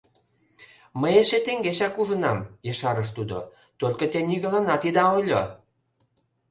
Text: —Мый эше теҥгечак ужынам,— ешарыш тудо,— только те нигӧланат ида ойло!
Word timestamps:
—Мый 1.01 1.13
эше 1.21 1.39
теҥгечак 1.45 1.93
ужынам,— 2.01 2.39
ешарыш 2.71 3.09
тудо,— 3.17 3.37
только 3.79 4.03
те 4.11 4.19
нигӧланат 4.29 4.81
ида 4.89 5.05
ойло! 5.17 5.43